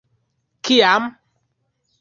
[0.69, 1.03] -Kiam?